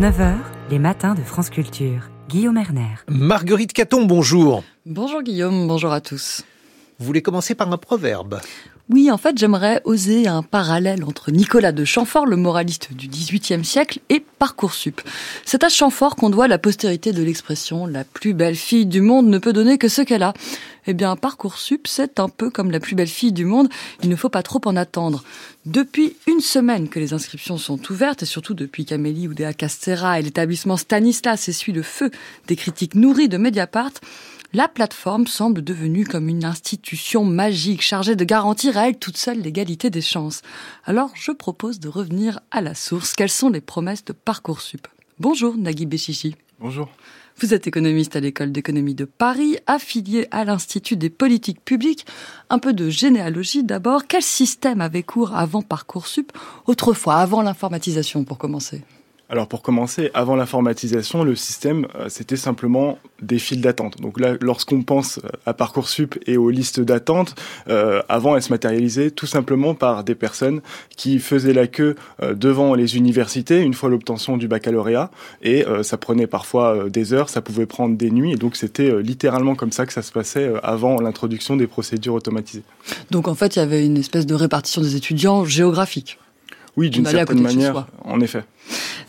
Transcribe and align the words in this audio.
9h, 0.00 0.36
les 0.70 0.78
matins 0.78 1.16
de 1.16 1.22
France 1.22 1.50
Culture. 1.50 2.02
Guillaume 2.28 2.56
Erner. 2.56 2.94
Marguerite 3.08 3.72
Caton, 3.72 4.04
bonjour. 4.04 4.62
Bonjour 4.86 5.22
Guillaume, 5.22 5.66
bonjour 5.66 5.90
à 5.90 6.00
tous. 6.00 6.44
Vous 6.98 7.06
voulez 7.06 7.22
commencer 7.22 7.54
par 7.54 7.72
un 7.72 7.76
proverbe 7.76 8.40
Oui, 8.88 9.08
en 9.08 9.18
fait, 9.18 9.38
j'aimerais 9.38 9.80
oser 9.84 10.26
un 10.26 10.42
parallèle 10.42 11.04
entre 11.04 11.30
Nicolas 11.30 11.70
de 11.70 11.84
Chamfort, 11.84 12.26
le 12.26 12.34
moraliste 12.34 12.92
du 12.92 13.06
XVIIIe 13.06 13.64
siècle, 13.64 14.00
et 14.08 14.24
Parcoursup. 14.40 15.00
C'est 15.44 15.62
à 15.62 15.68
Chamfort 15.68 16.16
qu'on 16.16 16.28
doit 16.28 16.48
la 16.48 16.58
postérité 16.58 17.12
de 17.12 17.22
l'expression 17.22 17.86
«la 17.86 18.02
plus 18.02 18.34
belle 18.34 18.56
fille 18.56 18.84
du 18.84 19.00
monde 19.00 19.28
ne 19.28 19.38
peut 19.38 19.52
donner 19.52 19.78
que 19.78 19.86
ce 19.86 20.02
qu'elle 20.02 20.24
a». 20.24 20.34
Eh 20.88 20.92
bien, 20.92 21.14
Parcoursup, 21.14 21.86
c'est 21.86 22.18
un 22.18 22.28
peu 22.28 22.50
comme 22.50 22.72
la 22.72 22.80
plus 22.80 22.96
belle 22.96 23.06
fille 23.06 23.32
du 23.32 23.44
monde, 23.44 23.68
il 24.02 24.08
ne 24.08 24.16
faut 24.16 24.30
pas 24.30 24.42
trop 24.42 24.60
en 24.64 24.74
attendre. 24.74 25.22
Depuis 25.66 26.16
une 26.26 26.40
semaine 26.40 26.88
que 26.88 26.98
les 26.98 27.12
inscriptions 27.12 27.58
sont 27.58 27.78
ouvertes, 27.92 28.24
et 28.24 28.26
surtout 28.26 28.54
depuis 28.54 28.86
qu'Amélie 28.86 29.28
Oudéa 29.28 29.52
Castera 29.52 30.18
et 30.18 30.22
l'établissement 30.22 30.76
Stanislas 30.76 31.48
essuient 31.48 31.72
le 31.72 31.82
feu 31.82 32.10
des 32.48 32.56
critiques 32.56 32.96
nourries 32.96 33.28
de 33.28 33.36
Mediapart, 33.36 33.92
la 34.52 34.66
plateforme 34.66 35.26
semble 35.26 35.62
devenue 35.62 36.06
comme 36.06 36.28
une 36.28 36.44
institution 36.44 37.24
magique 37.24 37.82
chargée 37.82 38.16
de 38.16 38.24
garantir 38.24 38.78
à 38.78 38.88
elle 38.88 38.98
toute 38.98 39.16
seule 39.16 39.40
l'égalité 39.40 39.90
des 39.90 40.00
chances. 40.00 40.42
Alors 40.84 41.10
je 41.14 41.32
propose 41.32 41.80
de 41.80 41.88
revenir 41.88 42.40
à 42.50 42.60
la 42.60 42.74
source. 42.74 43.14
Quelles 43.14 43.28
sont 43.28 43.50
les 43.50 43.60
promesses 43.60 44.04
de 44.04 44.12
Parcoursup? 44.12 44.86
Bonjour 45.18 45.56
Nagui 45.56 45.86
Béchichi. 45.86 46.34
Bonjour. 46.60 46.88
Vous 47.40 47.54
êtes 47.54 47.68
économiste 47.68 48.16
à 48.16 48.20
l'école 48.20 48.50
d'économie 48.50 48.96
de 48.96 49.04
Paris, 49.04 49.58
affilié 49.66 50.26
à 50.32 50.44
l'Institut 50.44 50.96
des 50.96 51.10
politiques 51.10 51.64
publiques. 51.64 52.04
Un 52.50 52.58
peu 52.58 52.72
de 52.72 52.88
généalogie 52.88 53.62
d'abord. 53.62 54.06
Quel 54.08 54.22
système 54.22 54.80
avait 54.80 55.04
cours 55.04 55.36
avant 55.36 55.62
Parcoursup 55.62 56.32
Autrefois, 56.66 57.16
avant 57.16 57.42
l'informatisation 57.42 58.24
pour 58.24 58.38
commencer? 58.38 58.82
Alors 59.30 59.46
pour 59.46 59.60
commencer, 59.60 60.10
avant 60.14 60.36
l'informatisation, 60.36 61.22
le 61.22 61.36
système, 61.36 61.86
euh, 61.96 62.06
c'était 62.08 62.36
simplement 62.36 62.98
des 63.20 63.38
files 63.38 63.60
d'attente. 63.60 64.00
Donc 64.00 64.18
là, 64.18 64.34
lorsqu'on 64.40 64.82
pense 64.82 65.18
euh, 65.18 65.28
à 65.44 65.52
Parcoursup 65.52 66.18
et 66.26 66.38
aux 66.38 66.48
listes 66.48 66.80
d'attente, 66.80 67.34
euh, 67.68 68.00
avant, 68.08 68.36
elles 68.36 68.42
se 68.42 68.50
matérialisaient 68.50 69.10
tout 69.10 69.26
simplement 69.26 69.74
par 69.74 70.02
des 70.02 70.14
personnes 70.14 70.62
qui 70.96 71.18
faisaient 71.18 71.52
la 71.52 71.66
queue 71.66 71.96
devant 72.22 72.74
les 72.74 72.96
universités 72.96 73.60
une 73.60 73.74
fois 73.74 73.90
l'obtention 73.90 74.36
du 74.36 74.48
baccalauréat. 74.48 75.10
Et 75.42 75.64
ça 75.82 75.96
prenait 75.96 76.26
parfois 76.26 76.88
des 76.88 77.12
heures, 77.12 77.28
ça 77.28 77.40
pouvait 77.40 77.66
prendre 77.66 77.96
des 77.96 78.10
nuits. 78.10 78.32
Et 78.32 78.36
donc 78.36 78.56
c'était 78.56 79.02
littéralement 79.02 79.54
comme 79.54 79.72
ça 79.72 79.86
que 79.86 79.92
ça 79.92 80.02
se 80.02 80.12
passait 80.12 80.52
avant 80.62 81.00
l'introduction 81.00 81.56
des 81.56 81.66
procédures 81.66 82.14
automatisées. 82.14 82.62
Donc 83.10 83.28
en 83.28 83.34
fait, 83.34 83.56
il 83.56 83.58
y 83.60 83.62
avait 83.62 83.84
une 83.86 83.96
espèce 83.96 84.26
de 84.26 84.34
répartition 84.34 84.82
des 84.82 84.96
étudiants 84.96 85.44
géographique. 85.44 86.18
Oui, 86.76 86.90
d'une 86.90 87.06
certaine 87.06 87.40
manière, 87.40 87.86
en 88.04 88.20
effet. 88.20 88.44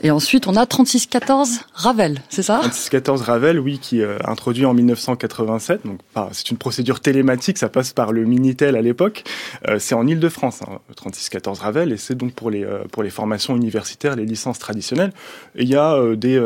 Et 0.02 0.11
ensuite, 0.11 0.47
on 0.47 0.55
a 0.55 0.65
3614 0.65 1.61
Ravel, 1.73 2.21
c'est 2.29 2.41
ça? 2.41 2.59
3614 2.59 3.21
Ravel, 3.21 3.59
oui, 3.59 3.79
qui 3.79 3.99
est 3.99 4.03
euh, 4.03 4.17
introduit 4.25 4.66
en 4.66 4.73
1987. 4.73 5.81
Donc, 5.85 5.99
c'est 6.31 6.51
une 6.51 6.57
procédure 6.57 7.01
télématique, 7.01 7.57
ça 7.57 7.67
passe 7.67 7.91
par 7.91 8.13
le 8.13 8.23
Minitel 8.23 8.77
à 8.77 8.81
l'époque. 8.81 9.23
Euh, 9.67 9.77
c'est 9.77 9.95
en 9.95 10.07
Ile-de-France, 10.07 10.61
hein, 10.61 10.79
3614 10.95 11.59
Ravel, 11.59 11.91
et 11.91 11.97
c'est 11.97 12.16
donc 12.16 12.33
pour 12.33 12.49
les, 12.49 12.63
euh, 12.63 12.83
pour 12.91 13.03
les 13.03 13.09
formations 13.09 13.57
universitaires, 13.57 14.16
les 14.16 14.25
licences 14.25 14.59
traditionnelles. 14.59 15.11
Et 15.55 15.63
il 15.63 15.69
y 15.69 15.75
a 15.75 15.99
des, 16.16 16.39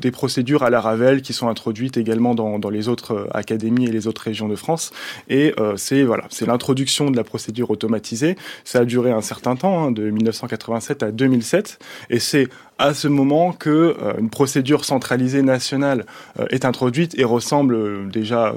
des 0.00 0.10
procédures 0.10 0.62
à 0.62 0.70
la 0.70 0.80
Ravel 0.80 1.22
qui 1.22 1.32
sont 1.32 1.48
introduites 1.48 1.96
également 1.96 2.34
dans, 2.34 2.58
dans 2.58 2.70
les 2.70 2.88
autres 2.88 3.28
académies 3.32 3.86
et 3.86 3.92
les 3.92 4.06
autres 4.06 4.22
régions 4.22 4.48
de 4.48 4.56
France. 4.56 4.92
Et 5.28 5.54
c'est 5.76 6.02
voilà, 6.02 6.24
c'est 6.30 6.46
l'introduction 6.46 7.10
de 7.10 7.16
la 7.16 7.24
procédure 7.24 7.70
automatisée. 7.70 8.36
Ça 8.64 8.80
a 8.80 8.84
duré 8.84 9.10
un 9.10 9.20
certain 9.20 9.56
temps, 9.56 9.84
hein, 9.84 9.90
de 9.92 10.10
1987 10.10 11.02
à 11.02 11.10
2007, 11.10 11.78
et 12.10 12.18
c'est 12.18 12.48
à 12.80 12.94
ce 12.94 13.08
moment 13.08 13.52
que 13.52 13.94
euh, 14.00 14.14
une 14.18 14.30
procédure 14.30 14.86
centralisée 14.86 15.42
nationale 15.42 16.06
euh, 16.38 16.46
est 16.48 16.64
introduite 16.64 17.16
et 17.18 17.24
ressemble 17.24 17.74
euh, 17.74 18.06
déjà 18.06 18.54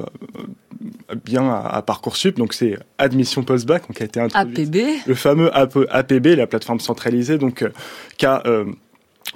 bien 1.26 1.50
à, 1.50 1.82
Parcoursup. 1.82 2.38
Donc 2.38 2.54
c'est 2.54 2.78
admission 2.98 3.44
post-bac 3.44 3.84
qui 3.94 4.02
a 4.02 4.06
été 4.06 4.20
introduit. 4.22 4.64
APB. 4.64 4.78
Le 5.06 5.16
fameux 5.16 5.52
APB, 5.54 6.28
la 6.38 6.48
plateforme 6.48 6.80
centralisée, 6.80 7.38
donc 7.38 7.66
qui 8.18 8.26
a 8.26 8.44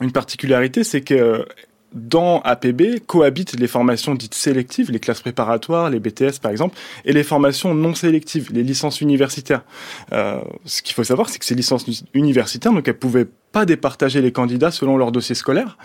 une 0.02 0.12
particularité, 0.12 0.84
c'est 0.84 1.02
que 1.02 1.46
dans 1.94 2.42
APB 2.42 3.00
cohabitent 3.06 3.60
les 3.60 3.68
formations 3.68 4.16
dites 4.16 4.34
sélectives, 4.34 4.92
les 4.92 5.00
classes 5.00 5.22
préparatoires, 5.22 5.90
les 5.90 6.00
BTS 6.00 6.40
par 6.42 6.52
exemple, 6.52 6.78
et 7.06 7.14
les 7.14 7.24
formations 7.24 7.74
non 7.74 7.96
sélectives, 7.96 8.50
les 8.52 8.64
licences 8.64 9.02
universitaires. 9.02 9.64
Euh, 10.12 10.40
ce 10.66 10.82
qu'il 10.82 10.96
faut 10.96 11.04
savoir, 11.04 11.30
c'est 11.30 11.40
que 11.40 11.46
ces 11.46 11.56
licences 11.56 11.86
universitaires, 12.14 12.74
donc 12.74 12.88
elles 12.88 12.98
pouvaient 12.98 13.28
pas 13.52 13.66
départager 13.66 14.22
les 14.22 14.32
candidats 14.32 14.72
selon 14.72 14.98
leur 14.98 15.12
dossier 15.12 15.36
scolaire, 15.36 15.78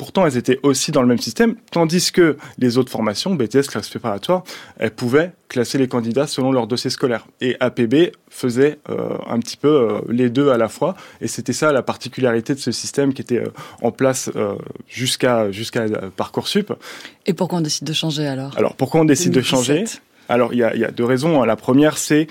Pourtant, 0.00 0.26
elles 0.26 0.38
étaient 0.38 0.58
aussi 0.62 0.92
dans 0.92 1.02
le 1.02 1.08
même 1.08 1.18
système, 1.18 1.56
tandis 1.70 2.10
que 2.10 2.38
les 2.56 2.78
autres 2.78 2.90
formations, 2.90 3.34
BTS, 3.34 3.68
classe 3.68 3.90
préparatoire, 3.90 4.44
elles 4.78 4.92
pouvaient 4.92 5.32
classer 5.48 5.76
les 5.76 5.88
candidats 5.88 6.26
selon 6.26 6.52
leur 6.52 6.66
dossier 6.66 6.88
scolaire. 6.88 7.26
Et 7.42 7.54
APB 7.60 8.12
faisait 8.30 8.78
euh, 8.88 9.18
un 9.28 9.38
petit 9.40 9.58
peu 9.58 9.68
euh, 9.68 10.00
les 10.08 10.30
deux 10.30 10.48
à 10.48 10.56
la 10.56 10.70
fois. 10.70 10.96
Et 11.20 11.28
c'était 11.28 11.52
ça 11.52 11.70
la 11.70 11.82
particularité 11.82 12.54
de 12.54 12.60
ce 12.60 12.72
système 12.72 13.12
qui 13.12 13.20
était 13.20 13.40
euh, 13.40 13.52
en 13.82 13.92
place 13.92 14.30
jusqu'à 14.88 15.50
jusqu'à 15.50 15.84
Parcoursup. 16.16 16.72
Et 17.26 17.34
pourquoi 17.34 17.58
on 17.58 17.60
décide 17.60 17.86
de 17.86 17.92
changer 17.92 18.26
alors? 18.26 18.56
Alors 18.56 18.76
pourquoi 18.76 19.02
on 19.02 19.04
décide 19.04 19.34
de 19.34 19.42
changer? 19.42 19.84
Alors 20.30 20.54
il 20.54 20.60
y 20.60 20.64
a, 20.64 20.74
y 20.74 20.84
a, 20.86 20.90
deux 20.90 21.04
raisons. 21.04 21.42
La 21.44 21.56
première, 21.56 21.98
c'est 21.98 22.26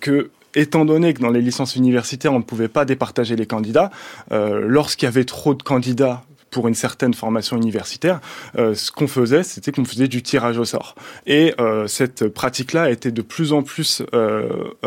que 0.00 0.30
étant 0.54 0.86
donné 0.86 1.12
que 1.12 1.20
dans 1.20 1.30
les 1.30 1.42
licences 1.42 1.76
universitaires, 1.76 2.32
on 2.32 2.38
ne 2.38 2.44
pouvait 2.44 2.68
pas 2.68 2.86
départager 2.86 3.36
les 3.36 3.44
candidats, 3.44 3.90
lorsqu'il 4.30 5.04
y 5.04 5.08
avait 5.08 5.24
trop 5.24 5.52
de 5.52 5.62
candidats 5.62 6.22
pour 6.54 6.68
une 6.68 6.74
certaine 6.74 7.14
formation 7.14 7.56
universitaire, 7.56 8.20
euh, 8.58 8.76
ce 8.76 8.92
qu'on 8.92 9.08
faisait, 9.08 9.42
c'était 9.42 9.72
qu'on 9.72 9.84
faisait 9.84 10.06
du 10.06 10.22
tirage 10.22 10.56
au 10.56 10.64
sort. 10.64 10.94
Et 11.26 11.52
euh, 11.58 11.88
cette 11.88 12.28
pratique-là 12.28 12.84
a 12.84 12.90
été 12.90 13.10
de 13.10 13.22
plus 13.22 13.52
en 13.52 13.64
plus 13.64 14.04
euh, 14.14 14.46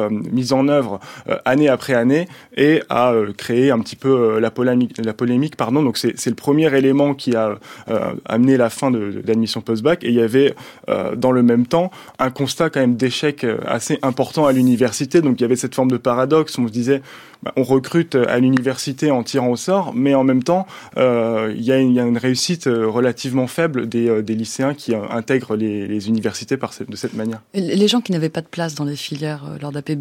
mise 0.10 0.54
en 0.54 0.70
œuvre 0.70 1.02
année 1.44 1.68
après 1.68 1.94
année 1.94 2.30
et 2.56 2.84
a 2.90 3.14
créé 3.38 3.70
un 3.70 3.80
petit 3.80 3.98
peu 3.98 4.40
la 4.40 4.50
polémique. 4.50 4.96
La 5.04 5.14
polémique 5.14 5.58
pardon. 5.58 5.84
Donc 5.84 5.98
c'est 5.98 6.26
le 6.26 6.36
premier 6.36 6.74
élément 6.74 7.14
qui 7.14 7.36
a 7.36 7.60
amené 8.26 8.56
la 8.56 8.70
fin 8.70 8.90
de, 8.90 9.22
l'admission 9.26 9.60
post-bac. 9.60 10.06
Et 10.06 10.10
il 10.10 10.14
y 10.14 10.22
avait 10.22 10.56
dans 11.18 11.34
le 11.34 11.44
même 11.44 11.68
temps 11.68 11.92
un 12.18 12.30
constat 12.30 12.70
quand 12.70 12.80
même 12.80 12.96
d'échec 12.96 13.46
assez 13.66 14.00
important 14.04 14.46
à 14.46 14.54
l'université. 14.54 15.22
Donc 15.22 15.42
il 15.42 15.42
y 15.42 15.46
avait 15.46 15.58
cette 15.58 15.76
forme 15.76 15.92
de 15.92 15.98
paradoxe. 15.98 16.58
On 16.58 16.68
se 16.68 16.72
disait, 16.72 17.02
bah, 17.44 17.52
on 17.58 17.64
recrute 17.64 18.16
à 18.16 18.40
l'université 18.40 19.12
en 19.12 19.24
tirant 19.24 19.50
au 19.50 19.58
sort, 19.58 19.94
mais 19.94 20.16
en 20.16 20.24
même 20.24 20.44
temps, 20.44 20.66
il 21.58 21.66
y, 21.66 21.72
a 21.72 21.78
une 21.80 22.18
réussite 22.18 22.68
euh, 22.68 22.88
relativement 22.88 23.48
faible 23.48 23.90
des, 23.90 24.08
euh, 24.08 24.22
lycéens 24.22 24.74
qui 24.74 24.94
intègrent 24.96 25.56
les, 25.56 26.08
universités 26.08 26.58
par 26.58 26.72
de 26.88 26.96
cette 26.96 27.14
manière. 27.14 27.42
les 27.54 27.88
gens 27.88 28.02
qui 28.02 28.12
n'avaient 28.12 28.30
pas 28.30 28.42
de 28.42 28.48
place 28.48 28.76
dans 28.76 28.86
les 28.86 28.96
filières 28.96 29.58
lors 29.62 29.72
d'APB, 29.72 30.00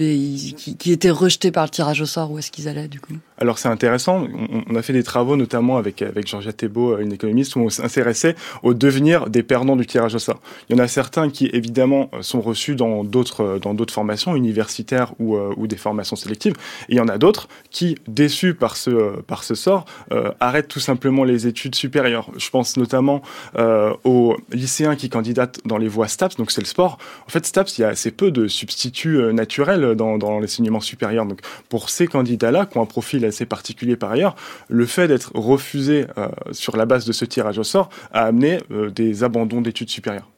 qui, 0.56 0.77
qui, 0.78 0.93
étaient 0.93 1.11
rejetés 1.11 1.50
par 1.50 1.65
le 1.65 1.71
tirage 1.71 2.00
au 2.00 2.06
sort, 2.06 2.31
où 2.31 2.39
est-ce 2.39 2.50
qu'ils 2.50 2.69
allaient 2.69 2.89
du 2.89 3.00
coup? 3.00 3.15
Alors 3.39 3.59
c'est 3.59 3.69
intéressant, 3.69 4.27
on, 4.69 4.75
a 4.77 4.83
fait 4.83 4.93
des 4.93 5.03
travaux 5.03 5.37
notamment 5.37 5.78
avec, 5.78 6.03
avec 6.03 6.27
Georgia 6.27 6.53
Thébault, 6.53 6.99
une 6.99 7.12
économiste, 7.12 7.56
où 7.56 7.61
on 7.61 7.71
s'intéressait 7.71 8.37
au 8.62 8.75
devenir 8.75 9.31
des 9.31 9.43
perdants 9.43 9.77
du 9.77 9.87
tirage 9.87 10.15
au 10.15 10.19
sort. 10.19 10.41
Il 10.69 10.77
y 10.77 10.81
en 10.81 10.83
a 10.83 10.89
certains 10.89 11.31
qui 11.31 11.47
évidemment 11.53 12.11
sont 12.21 12.41
reçus 12.41 12.77
dans 12.77 13.05
d'autres 13.05 13.59
dans 13.62 13.75
d'autres 13.75 13.95
formations 13.95 14.37
universitaires 14.37 15.15
ou, 15.19 15.37
ou 15.37 15.66
des 15.66 15.77
formations 15.77 16.16
sélectives, 16.16 16.55
et 16.89 16.95
il 16.95 16.97
y 16.97 17.00
en 17.00 17.09
a 17.09 17.19
d'autres 17.19 17.49
qui, 17.71 17.97
déçus 18.06 18.55
par 18.55 18.77
ce, 18.77 19.21
par 19.22 19.45
ce 19.45 19.55
sort, 19.55 19.84
euh, 20.12 20.33
arrêtent 20.41 20.69
tout 20.69 20.81
simplement 20.81 21.25
les 21.25 21.46
études 21.47 21.75
supérieures. 21.75 22.31
Je 22.37 22.51
pense 22.51 22.77
notamment 22.77 23.23
euh, 23.57 23.93
aux 24.05 24.37
lycéens 24.53 24.97
qui 24.97 25.09
candidatent 25.09 25.61
dans 25.65 25.79
les 25.79 25.89
voies 25.89 26.09
STAPS, 26.09 26.37
donc 26.37 26.51
c'est 26.51 26.61
le 26.61 26.67
sport. 26.67 26.99
En 27.27 27.31
fait, 27.31 27.47
STAPS, 27.47 27.79
il 27.79 27.83
y 27.83 27.84
a 27.84 27.89
assez 27.89 28.11
peu 28.11 28.31
de 28.31 28.49
substituts 28.49 29.19
euh, 29.19 29.33
naturels 29.33 29.95
dans, 29.95 30.19
dans 30.19 30.39
l'enseignement 30.39 30.81
supérieur. 30.81 31.27
Donc 31.27 31.41
pour 31.69 31.91
ces 31.91 32.07
candidats-là, 32.07 32.67
qui 32.67 32.79
ont 32.79 32.83
un 32.83 32.87
profil 32.87 33.25
assez 33.25 33.47
particulier 33.47 33.97
par 33.97 34.11
ailleurs, 34.11 34.37
le 34.69 34.87
fait 34.87 35.09
d'être 35.09 35.33
refusé 35.34 36.07
sur 36.53 36.77
la 36.77 36.87
base 36.87 37.05
de 37.05 37.12
ce 37.12 37.25
tirage 37.25 37.59
au 37.59 37.65
sort 37.65 37.89
a 38.13 38.25
amené 38.25 38.59
des 38.95 39.25
abandons 39.25 39.60
d'études 39.60 39.91
supérieures. 39.91 40.28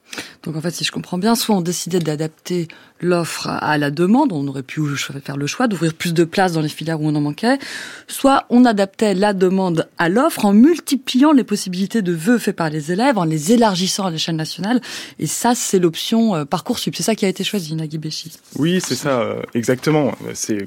Donc 0.43 0.57
en 0.57 0.61
fait, 0.61 0.71
si 0.71 0.85
je 0.85 0.93
comprends 0.93 1.19
bien, 1.19 1.35
soit 1.35 1.57
on 1.57 1.61
décidait 1.61 1.99
d'adapter 1.99 2.69
l'offre 3.01 3.49
à 3.49 3.79
la 3.79 3.91
demande, 3.91 4.33
on 4.33 4.47
aurait 4.49 4.63
pu 4.63 4.81
faire 4.97 5.37
le 5.37 5.47
choix 5.47 5.69
d'ouvrir 5.69 5.95
plus 5.95 6.15
de 6.15 6.25
places 6.25 6.53
dans 6.53 6.61
les 6.61 6.69
filières 6.69 7.01
où 7.01 7.09
on 7.09 7.15
en 7.15 7.21
manquait, 7.21 7.59
soit 8.07 8.47
on 8.51 8.65
adaptait 8.65 9.15
la 9.15 9.33
demande 9.33 9.89
à 9.99 10.09
l'offre 10.09 10.45
en 10.45 10.53
multipliant 10.53 11.33
les 11.33 11.45
possibilités 11.45 12.03
de 12.03 12.13
vœux 12.13 12.39
faits 12.39 12.57
par 12.57 12.71
les 12.71 12.93
élèves, 12.93 13.19
en 13.19 13.25
les 13.25 13.53
élargissant 13.53 14.07
à 14.07 14.11
l'échelle 14.11 14.37
nationale. 14.37 14.81
Et 15.19 15.27
ça, 15.27 15.55
c'est 15.55 15.79
l'option 15.79 16.35
euh, 16.35 16.45
Parcoursup. 16.45 16.95
C'est 16.97 17.03
ça 17.03 17.15
qui 17.15 17.25
a 17.25 17.29
été 17.29 17.45
choisi, 17.45 17.75
Nagui 17.75 17.99
Béchi. 17.99 18.33
Oui, 18.57 18.81
c'est 18.81 18.95
ça, 18.95 19.21
euh, 19.21 19.43
exactement. 19.55 20.13
C'est 20.35 20.67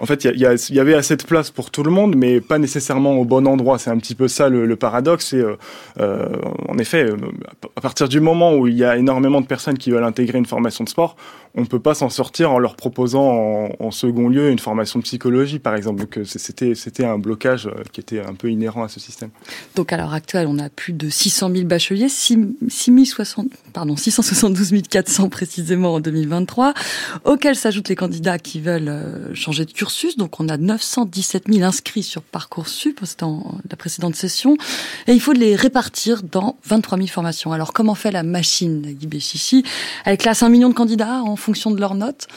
En 0.00 0.06
fait, 0.06 0.24
il 0.24 0.40
y, 0.40 0.80
avait 0.80 0.94
assez 0.94 1.14
de 1.16 1.22
place 1.22 1.50
pour 1.50 1.70
tout 1.70 1.82
le 1.82 1.90
monde, 1.90 2.16
mais 2.16 2.40
pas 2.40 2.58
nécessairement 2.58 3.18
au 3.18 3.26
bon 3.26 3.46
endroit. 3.46 3.78
C'est 3.78 3.90
un 3.90 3.98
petit 3.98 4.14
peu 4.14 4.28
ça 4.28 4.48
le, 4.48 4.74
paradoxe. 4.76 5.34
Et 5.34 5.44
euh, 6.00 6.26
en 6.68 6.78
effet, 6.78 7.10
à 7.76 7.80
partir 7.82 8.08
du 8.08 8.18
moment 8.18 8.54
où 8.54 8.66
il 8.66 8.78
y 8.78 8.84
a 8.84 8.96
énormément 8.96 9.42
de 9.42 9.46
personnes 9.46 9.76
qui 9.76 9.90
veulent 9.90 10.04
intégrer 10.04 10.38
une 10.38 10.46
formation 10.46 10.84
de 10.84 10.88
sport, 10.88 11.16
on 11.54 11.62
ne 11.62 11.66
peut 11.66 11.80
pas 11.80 11.94
s'en 11.94 12.08
sortir 12.08 12.50
en 12.50 12.58
leur 12.58 12.76
proposant 12.76 13.68
en, 13.78 13.90
second 13.90 14.28
lieu 14.28 14.50
une 14.50 14.58
formation 14.58 15.00
de 15.00 15.04
psychologie, 15.04 15.58
par 15.58 15.74
exemple. 15.74 16.00
Donc 16.00 16.18
c'était 16.24 16.74
c'était 16.74 17.04
un 17.04 17.18
blocage 17.18 17.68
qui 17.92 18.00
était 18.00 18.20
un 18.20 18.34
peu 18.34 18.50
inhérent 18.50 18.84
à 18.84 18.88
ce 18.88 19.00
système. 19.00 19.30
Donc 19.74 19.92
à 19.92 19.98
l'heure 19.98 20.14
actuelle, 20.14 20.46
on 20.48 20.58
a 20.58 20.70
plus 20.70 20.94
de 20.94 21.10
600 21.10 21.50
000 21.52 21.64
bacheliers, 21.64 22.08
6, 22.08 22.56
60, 23.04 23.48
pardon, 23.74 23.96
672 23.96 24.82
400 24.88 25.28
précisément 25.28 25.94
en 25.94 26.00
2023, 26.00 26.72
auxquels 27.24 27.56
s'ajoutent 27.56 27.88
les 27.88 27.96
candidats 27.96 28.38
qui 28.38 28.60
veulent 28.60 29.30
changer 29.34 29.66
de 29.66 29.72
cursus. 29.72 29.89
Donc 30.16 30.40
on 30.40 30.48
a 30.48 30.56
917 30.56 31.44
000 31.52 31.64
inscrits 31.64 32.02
sur 32.02 32.22
Parcoursup, 32.22 33.00
c'était 33.04 33.26
la 33.68 33.76
précédente 33.76 34.14
session, 34.14 34.56
et 35.06 35.12
il 35.12 35.20
faut 35.20 35.32
les 35.32 35.56
répartir 35.56 36.22
dans 36.22 36.56
23 36.64 36.98
000 36.98 37.08
formations. 37.08 37.52
Alors 37.52 37.72
comment 37.72 37.94
fait 37.94 38.10
la 38.10 38.22
machine, 38.22 38.82
Guy 38.82 39.06
Béchichi? 39.06 39.64
Elle 40.04 40.16
classe 40.16 40.42
un 40.42 40.48
million 40.48 40.68
de 40.68 40.74
candidats 40.74 41.22
en 41.22 41.36
fonction 41.36 41.70
de 41.70 41.80
leurs 41.80 41.94
notes? 41.94 42.28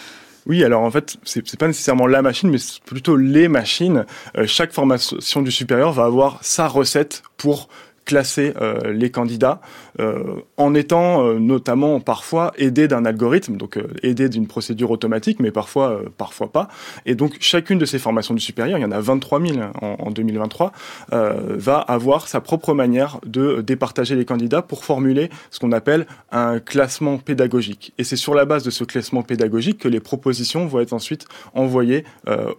Oui, 0.45 0.63
alors 0.63 0.81
en 0.81 0.91
fait, 0.91 1.15
c'est 1.23 1.57
pas 1.57 1.67
nécessairement 1.67 2.07
la 2.07 2.21
machine, 2.21 2.49
mais 2.49 2.57
plutôt 2.85 3.15
les 3.15 3.47
machines. 3.47 4.05
Euh, 4.37 4.45
chaque 4.45 4.73
formation 4.73 5.41
du 5.41 5.51
supérieur 5.51 5.93
va 5.93 6.03
avoir 6.03 6.39
sa 6.41 6.67
recette 6.67 7.23
pour 7.37 7.69
classer 8.05 8.53
euh, 8.61 8.91
les 8.93 9.11
candidats 9.11 9.61
euh, 9.99 10.41
en 10.57 10.73
étant 10.73 11.25
euh, 11.25 11.39
notamment 11.39 11.99
parfois 11.99 12.51
aidé 12.57 12.87
d'un 12.87 13.05
algorithme, 13.05 13.57
donc 13.57 13.79
aidé 14.01 14.29
d'une 14.29 14.47
procédure 14.47 14.91
automatique, 14.91 15.39
mais 15.39 15.51
parfois 15.51 16.01
parfois 16.17 16.51
pas. 16.51 16.67
Et 17.05 17.15
donc 17.15 17.37
chacune 17.39 17.77
de 17.77 17.85
ces 17.85 17.99
formations 17.99 18.33
du 18.33 18.41
supérieur, 18.41 18.77
il 18.77 18.81
y 18.81 18.85
en 18.85 18.91
a 18.91 18.99
23 18.99 19.41
000 19.41 19.57
en, 19.81 19.95
en 19.99 20.11
2023, 20.11 20.71
va 21.11 21.77
avoir 21.77 22.27
sa 22.27 22.41
propre 22.41 22.73
manière 22.73 23.19
de 23.25 23.61
départager 23.61 24.15
les 24.15 24.25
candidats 24.25 24.61
pour 24.61 24.85
formuler 24.85 25.29
ce 25.51 25.59
qu'on 25.59 25.71
appelle 25.71 26.05
un 26.31 26.59
classement 26.59 27.17
pédagogique. 27.17 27.93
Et 27.97 28.03
c'est 28.03 28.15
sur 28.15 28.35
la 28.35 28.45
base 28.45 28.63
de 28.63 28.69
ce 28.69 28.83
classement 28.83 29.23
pédagogique 29.23 29.79
que 29.79 29.87
les 29.87 29.99
propositions 29.99 30.65
vont 30.65 30.79
être 30.79 30.93
ensuite 30.93 31.25
envoyées 31.53 32.03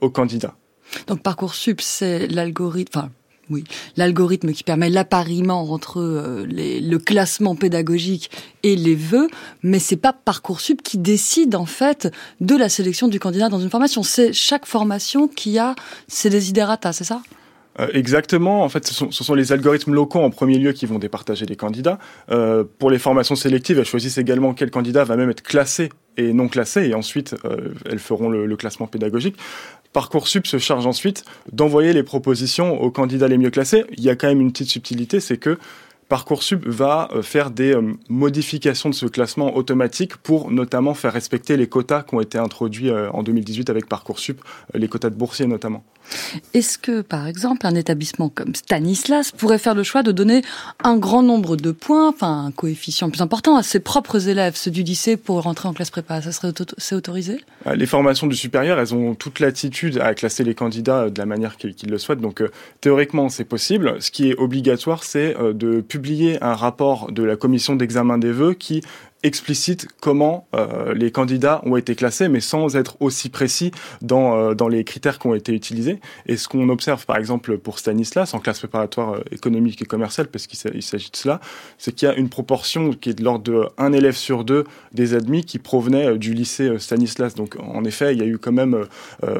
aux 0.01 0.11
candidats. 0.11 0.55
Donc 1.07 1.23
Parcoursup, 1.23 1.81
c'est 1.81 2.27
l'algorithme, 2.29 3.11
oui, 3.51 3.65
l'algorithme 3.97 4.53
qui 4.53 4.65
permet 4.65 4.91
l'appariement 4.91 5.71
entre 5.73 6.01
euh, 6.01 6.47
le 6.47 6.97
classement 6.99 7.57
pédagogique 7.57 8.31
et 8.63 8.77
les 8.77 8.95
vœux, 8.95 9.29
mais 9.63 9.79
c'est 9.79 9.97
pas 9.97 10.13
parcoursup 10.13 10.83
qui 10.83 10.99
décide 10.99 11.55
en 11.55 11.67
fait 11.67 12.11
de 12.41 12.57
la 12.57 12.69
sélection 12.69 13.09
du 13.09 13.21
candidat 13.21 13.49
dans 13.49 13.61
une 13.61 13.71
formation. 13.71 14.03
C'est 14.03 14.33
chaque 14.33 14.67
formation 14.67 15.29
qui 15.29 15.59
a 15.59 15.75
ses 16.09 16.31
desiderata, 16.31 16.93
c'est 16.93 17.05
ça? 17.05 17.23
Euh, 17.81 17.89
exactement. 17.93 18.63
En 18.63 18.69
fait, 18.69 18.87
ce 18.87 19.11
sont, 19.11 19.35
les 19.35 19.53
algorithmes 19.53 19.95
locaux 19.95 20.21
en 20.21 20.31
premier 20.31 20.59
lieu 20.59 20.73
qui 20.73 20.87
vont 20.87 20.99
départager 20.99 21.47
les 21.47 21.57
candidats. 21.57 21.99
Euh, 22.31 22.65
pour 22.79 22.91
les 22.91 22.99
formations 22.99 23.35
sélectives, 23.35 23.79
elles 23.79 23.85
choisissent 23.85 24.19
également 24.19 24.55
quel 24.55 24.71
candidat 24.71 25.05
va 25.05 25.17
même 25.17 25.31
être 25.31 25.43
classé 25.43 25.91
et 26.17 26.33
non 26.33 26.47
classé, 26.47 26.87
et 26.87 26.95
ensuite 26.95 27.35
elles 27.91 27.99
feront 27.99 28.29
le, 28.29 28.57
classement 28.57 28.87
pédagogique. 28.87 29.37
Parcoursup 29.93 30.47
se 30.47 30.59
charge 30.59 30.87
ensuite 30.87 31.25
d'envoyer 31.51 31.93
les 31.93 32.05
propositions 32.05 32.81
aux 32.81 32.93
candidats 32.93 33.27
les 33.27 33.39
mieux 33.39 33.51
classés. 33.51 33.85
Il 33.97 34.05
y 34.05 34.11
a 34.11 34.15
quand 34.15 34.29
même 34.29 34.41
une 34.41 34.53
petite 34.53 34.69
subtilité, 34.69 35.19
c'est 35.19 35.39
que 35.39 35.59
Parcoursup 36.09 36.67
va 36.67 37.09
euh, 37.13 37.23
faire 37.23 37.51
des 37.51 37.75
euh, 37.75 37.95
modifications 38.09 38.91
de 38.91 38.95
ce 38.95 39.07
classement 39.07 39.57
automatique 39.57 40.17
pour 40.17 40.51
notamment 40.51 40.95
faire 40.95 41.13
respecter 41.13 41.57
les 41.57 41.67
quotas 41.67 42.03
qui 42.03 42.15
ont 42.15 42.21
été 42.21 42.39
introduits 42.39 42.91
euh, 42.91 43.11
en 43.11 43.23
2018 43.23 43.71
avec 43.71 43.89
Parcoursup, 43.89 44.41
les 44.75 44.89
quotas 44.89 45.11
de 45.11 45.17
boursiers 45.17 45.47
notamment. 45.47 45.83
Est-ce 46.53 46.79
que, 46.79 47.01
par 47.01 47.27
exemple, 47.27 47.67
un 47.67 47.75
établissement 47.75 48.29
comme 48.29 48.55
Stanislas 48.55 49.33
pourrait 49.33 49.59
faire 49.59 49.75
le 49.75 49.83
choix 49.83 50.03
de 50.03 50.13
donner 50.13 50.43
un 50.83 50.97
grand 50.97 51.23
nombre 51.23 51.57
de 51.57 51.71
points, 51.71 52.09
enfin 52.09 52.47
un 52.47 52.51
coefficient 52.51 53.11
plus 53.11 53.21
important 53.21 53.57
à 53.57 53.63
ses 53.63 53.81
propres 53.81 54.29
élèves, 54.29 54.57
ceux 54.57 54.71
du 54.71 54.83
lycée, 54.83 55.17
pour 55.17 55.41
rentrer 55.43 55.69
en 55.69 55.73
classe 55.73 55.91
prépa? 55.91 56.23
Ça 56.23 56.33
serait 56.33 56.53
c'est 56.79 56.95
autorisé? 56.95 57.41
Les 57.75 57.87
formations 57.87 58.27
du 58.27 58.37
supérieur, 58.37 58.79
elles 58.79 58.95
ont 58.95 59.15
toute 59.15 59.41
l'attitude 59.41 59.99
à 59.99 60.15
classer 60.15 60.45
les 60.45 60.55
candidats 60.55 61.11
de 61.11 61.19
la 61.19 61.27
manière 61.27 61.57
qu'ils 61.57 61.91
le 61.91 61.99
souhaitent. 61.99 62.21
Donc 62.21 62.43
théoriquement, 62.81 63.29
c'est 63.29 63.45
possible. 63.45 63.97
Ce 64.01 64.11
qui 64.11 64.31
est 64.31 64.37
obligatoire, 64.37 65.05
c'est 65.05 65.35
de 65.39 65.81
publier 65.81 66.43
un 66.43 66.55
rapport 66.55 67.11
de 67.11 67.23
la 67.23 67.37
commission 67.37 67.77
d'examen 67.77 68.19
des 68.19 68.33
vœux 68.33 68.55
qui 68.55 68.83
explicite 69.25 69.89
comment 70.01 70.47
euh, 70.55 70.95
les 70.95 71.11
candidats 71.11 71.61
ont 71.65 71.77
été 71.77 71.95
classés, 71.95 72.29
mais 72.29 72.41
sans 72.41 72.77
être 72.77 72.97
aussi 73.01 73.31
précis 73.31 73.73
dans, 74.03 74.37
euh, 74.37 74.55
dans 74.55 74.69
les 74.69 74.85
critères 74.85 75.19
qui 75.19 75.27
ont 75.27 75.35
été 75.35 75.53
utilisés. 75.53 75.99
Et 76.27 76.37
ce 76.37 76.47
qu'on 76.47 76.69
observe, 76.69 77.05
par 77.07 77.17
exemple, 77.17 77.59
pour 77.59 77.79
Stanislas, 77.79 78.35
en 78.35 78.39
classe 78.39 78.59
préparatoire 78.59 79.15
euh, 79.15 79.21
économique 79.33 79.81
et 79.81 79.87
commerciale, 79.87 80.29
parce 80.29 80.47
qu'il 80.47 80.59
s'agit 80.83 81.11
de 81.11 81.17
cela, 81.17 81.41
c'est 81.79 81.93
qu'il 81.93 82.07
y 82.07 82.11
a 82.11 82.15
une 82.15 82.29
proportion 82.29 82.93
qui 82.93 83.11
est 83.11 83.15
de 83.15 83.25
l'ordre 83.25 83.45
de 83.45 83.65
un 83.79 83.93
élève 83.93 84.15
sur 84.15 84.45
deux 84.45 84.65
des 84.93 85.15
admis 85.15 85.45
qui 85.45 85.59
provenaient 85.59 86.19
du 86.19 86.35
lycée 86.35 86.79
Stanislas. 86.79 87.35
Donc, 87.35 87.57
en 87.59 87.85
effet, 87.85 88.13
il 88.13 88.21
y 88.21 88.23
a 88.23 88.27
eu 88.27 88.39
quand 88.39 88.53
même 88.53 88.87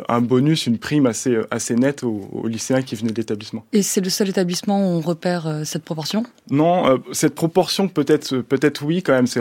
un 0.09 0.21
bonus, 0.21 0.67
une 0.67 0.79
prime 0.79 1.07
assez, 1.07 1.37
assez 1.51 1.75
nette 1.75 2.03
aux, 2.05 2.47
lycéens 2.47 2.83
qui 2.83 2.95
venaient 2.95 3.13
de 3.13 3.17
l'établissement. 3.17 3.65
Et 3.73 3.83
c'est 3.83 4.01
le 4.01 4.11
seul 4.11 4.31
établissement 4.31 4.79
où 4.79 4.99
on 4.99 5.01
repère 5.01 5.63
cette 5.65 5.85
proportion? 5.85 6.25
Non, 6.51 7.01
cette 7.13 7.35
proportion 7.35 7.89
peut-être 7.89 8.39
peut-être 8.39 8.83
oui 8.83 9.03
quand 9.03 9.13
même, 9.13 9.27
c'est 9.27 9.41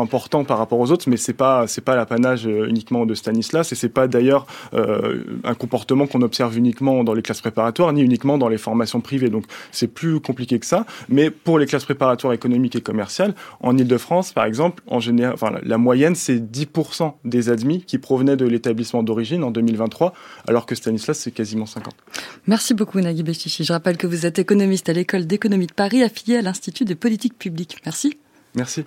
important 0.00 0.44
par 0.44 0.58
rapport 0.58 0.78
aux 0.78 0.90
autres, 0.90 1.08
mais 1.08 1.16
c'est 1.16 1.32
pas 1.32 1.66
c'est 1.66 1.80
pas 1.80 1.96
l'apanage 1.96 2.46
euh, 2.46 2.68
uniquement 2.68 3.06
de 3.06 3.14
Stanislas 3.14 3.72
et 3.72 3.74
c'est 3.74 3.88
pas 3.88 4.08
d'ailleurs 4.08 4.46
euh, 4.74 5.24
un 5.44 5.54
comportement 5.54 6.06
qu'on 6.06 6.22
observe 6.22 6.56
uniquement 6.56 7.04
dans 7.04 7.14
les 7.14 7.22
classes 7.22 7.40
préparatoires 7.40 7.92
ni 7.92 8.02
uniquement 8.02 8.38
dans 8.38 8.48
les 8.48 8.58
formations 8.58 9.00
privées. 9.00 9.30
Donc 9.30 9.44
c'est 9.72 9.88
plus 9.88 10.20
compliqué 10.20 10.58
que 10.58 10.66
ça. 10.66 10.86
Mais 11.08 11.30
pour 11.30 11.58
les 11.58 11.66
classes 11.66 11.84
préparatoires 11.84 12.32
économiques 12.32 12.76
et 12.76 12.80
commerciales, 12.80 13.34
en 13.60 13.76
Ile-de-France 13.76 14.32
par 14.32 14.44
exemple, 14.44 14.82
en 14.86 15.00
général, 15.00 15.34
enfin 15.34 15.52
la 15.62 15.78
moyenne 15.78 16.14
c'est 16.14 16.38
10% 16.38 17.12
des 17.24 17.50
admis 17.50 17.82
qui 17.82 17.98
provenaient 17.98 18.36
de 18.36 18.46
l'établissement 18.46 19.02
d'origine 19.02 19.44
en 19.44 19.50
2023, 19.50 20.12
alors 20.46 20.66
que 20.66 20.74
Stanislas 20.74 21.18
c'est 21.18 21.32
quasiment 21.32 21.66
50. 21.66 21.94
Merci 22.46 22.74
beaucoup 22.74 23.00
Nagui 23.00 23.22
Bestichi. 23.22 23.64
Je 23.64 23.72
rappelle 23.72 23.96
que 23.96 24.06
vous 24.06 24.26
êtes 24.26 24.38
économiste 24.38 24.88
à 24.88 24.92
l'école 24.92 25.26
d'économie 25.26 25.66
de 25.66 25.72
Paris 25.72 26.02
affilié 26.02 26.36
à 26.38 26.42
l'Institut 26.42 26.84
des 26.84 26.94
politiques 26.94 27.38
publiques. 27.38 27.78
Merci. 27.84 28.18
Merci. 28.54 28.84